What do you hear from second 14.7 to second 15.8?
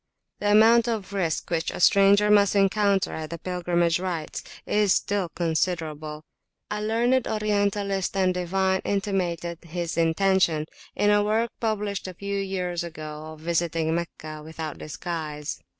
disguise.